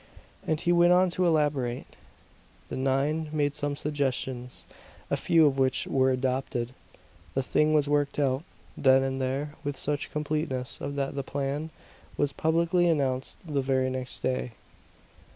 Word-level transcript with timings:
And 0.47 0.59
he 0.59 0.71
went 0.71 0.93
on 0.93 1.11
to 1.11 1.27
elaborate. 1.27 1.85
The 2.69 2.75
nine 2.75 3.29
made 3.31 3.53
some 3.53 3.75
suggestions, 3.75 4.65
a 5.11 5.15
few 5.15 5.45
of 5.45 5.59
which 5.59 5.85
were 5.85 6.09
adopted. 6.09 6.73
The 7.35 7.43
thing 7.43 7.75
was 7.75 7.87
worked 7.87 8.17
out, 8.17 8.43
then 8.75 9.03
and 9.03 9.21
there, 9.21 9.53
with 9.63 9.77
such 9.77 10.09
completeness 10.09 10.79
that 10.81 11.13
the 11.13 11.21
plan 11.23 11.69
was 12.17 12.33
publicly 12.33 12.87
announced 12.89 13.45
the 13.53 13.61
very 13.61 13.91
next 13.91 14.21
day. 14.23 14.53